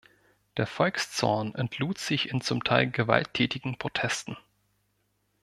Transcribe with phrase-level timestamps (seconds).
[0.57, 4.35] Der Volkszorn entlud sich in zum Teil gewalttätigen Protesten.